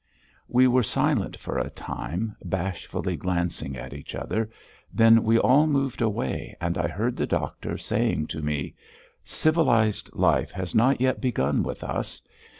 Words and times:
We 0.47 0.67
were 0.67 0.81
silent 0.81 1.37
for 1.39 1.59
a 1.59 1.69
time, 1.69 2.35
bashfully 2.43 3.15
glancing 3.17 3.77
at 3.77 3.93
each 3.93 4.15
other. 4.15 4.49
Then 4.91 5.21
we 5.21 5.37
all 5.37 5.67
moved 5.67 6.01
away 6.01 6.57
and 6.59 6.75
I 6.75 6.87
heard 6.87 7.15
the 7.15 7.27
doctor 7.27 7.77
saying 7.77 8.25
to 8.29 8.41
me: 8.41 8.73
"Civilised 9.23 10.09
life 10.15 10.51
has 10.53 10.73
not 10.73 11.01
yet 11.01 11.21
begun 11.21 11.61
with 11.61 11.83
us. 11.83 12.23